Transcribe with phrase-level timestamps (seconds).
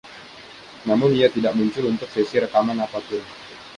[0.89, 3.21] Namun, ia tidak muncul untuk sesi rekaman apa pun.